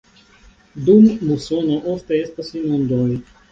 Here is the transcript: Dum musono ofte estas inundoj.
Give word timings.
Dum 0.87 1.05
musono 1.33 1.79
ofte 1.93 2.19
estas 2.25 2.53
inundoj. 2.65 3.07